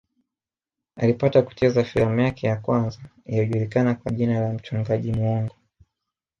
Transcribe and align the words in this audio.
Alipata 0.95 1.41
kucheza 1.41 1.83
filamu 1.83 2.19
yake 2.19 2.47
ya 2.47 2.55
kwanza 2.57 2.99
iliyojulikana 3.25 3.95
kwa 3.95 4.11
jina 4.11 4.39
la 4.39 4.53
mchungaji 4.53 5.11
muongo 5.13 5.53